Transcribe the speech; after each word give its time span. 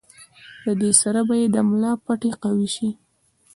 د 0.65 0.67
دې 0.81 0.91
سره 1.01 1.21
به 1.27 1.33
ئې 1.39 1.47
د 1.55 1.57
ملا 1.69 1.91
پټې 2.05 2.31
قوي 2.43 2.67
شي 2.75 2.89